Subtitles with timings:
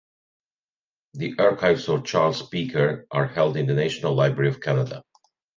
[1.13, 5.03] The archives of Charles Peaker are held in the National Library of Canada.